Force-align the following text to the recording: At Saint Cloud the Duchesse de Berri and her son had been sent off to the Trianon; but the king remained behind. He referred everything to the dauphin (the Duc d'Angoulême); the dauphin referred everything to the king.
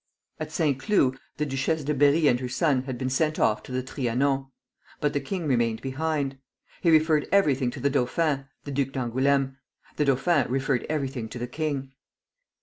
At 0.39 0.51
Saint 0.51 0.79
Cloud 0.79 1.19
the 1.37 1.45
Duchesse 1.45 1.83
de 1.83 1.93
Berri 1.93 2.27
and 2.27 2.39
her 2.39 2.49
son 2.49 2.85
had 2.85 2.97
been 2.97 3.11
sent 3.11 3.37
off 3.37 3.61
to 3.61 3.71
the 3.71 3.83
Trianon; 3.83 4.47
but 4.99 5.13
the 5.13 5.19
king 5.19 5.45
remained 5.47 5.79
behind. 5.83 6.39
He 6.81 6.89
referred 6.89 7.27
everything 7.31 7.69
to 7.69 7.79
the 7.79 7.91
dauphin 7.91 8.47
(the 8.63 8.71
Duc 8.71 8.87
d'Angoulême); 8.93 9.57
the 9.97 10.05
dauphin 10.05 10.47
referred 10.49 10.87
everything 10.89 11.29
to 11.29 11.37
the 11.37 11.45
king. 11.45 11.91